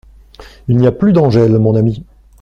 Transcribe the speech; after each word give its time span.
Il 0.67 0.77
n’y 0.77 0.87
a 0.87 0.91
plus 0.91 1.13
d’Angèle, 1.13 1.59
mon 1.59 1.75
ami! 1.75 2.03